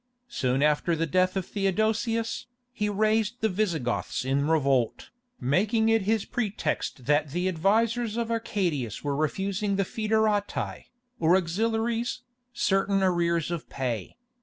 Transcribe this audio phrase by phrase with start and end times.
[0.29, 6.25] Soon after the death of Theodosius, he raised the Visigoths in revolt, making it his
[6.25, 10.85] pretext that the advisers of Arcadius were refusing the foederati,
[11.19, 14.15] or auxiliaries, certain arrears of pay.